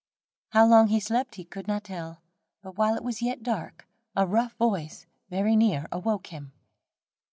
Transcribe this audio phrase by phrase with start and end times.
[0.53, 2.23] How long he slept he could not tell,
[2.63, 6.53] but while it was yet dark, a rough voice very near, awoke him.